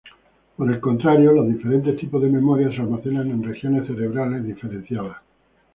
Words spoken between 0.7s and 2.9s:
el contrario, los diferentes tipos de memoria se